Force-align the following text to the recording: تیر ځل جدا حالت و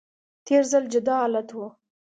تیر 0.45 0.63
ځل 0.71 0.83
جدا 0.93 1.15
حالت 1.21 1.49
و 1.53 1.57